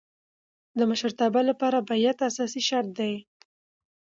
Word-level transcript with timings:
د 0.77 0.79
مشرتابه 0.91 1.41
له 1.49 1.53
پاره 1.59 1.79
بیعت 1.89 2.17
اساسي 2.29 2.61
شرط 2.69 2.89
دئ. 2.97 3.15